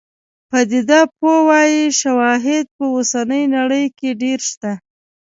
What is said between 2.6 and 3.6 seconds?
په اوسنۍ